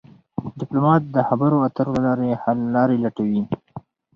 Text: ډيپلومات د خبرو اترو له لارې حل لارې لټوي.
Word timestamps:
ډيپلومات 0.59 1.03
د 1.15 1.17
خبرو 1.27 1.57
اترو 1.67 1.91
له 1.95 2.01
لارې 2.07 2.39
حل 2.43 2.59
لارې 2.75 2.97
لټوي. 3.03 3.41